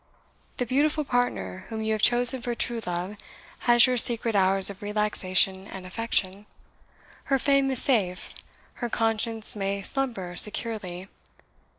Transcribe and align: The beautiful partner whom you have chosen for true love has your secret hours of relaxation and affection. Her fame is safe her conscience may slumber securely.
The 0.57 0.65
beautiful 0.65 1.03
partner 1.03 1.65
whom 1.69 1.83
you 1.83 1.91
have 1.93 2.01
chosen 2.01 2.41
for 2.41 2.55
true 2.55 2.81
love 2.87 3.17
has 3.69 3.85
your 3.85 3.97
secret 3.97 4.33
hours 4.35 4.67
of 4.67 4.81
relaxation 4.81 5.67
and 5.67 5.85
affection. 5.85 6.47
Her 7.25 7.37
fame 7.37 7.69
is 7.69 7.83
safe 7.83 8.33
her 8.81 8.89
conscience 8.89 9.55
may 9.55 9.83
slumber 9.83 10.35
securely. 10.35 11.05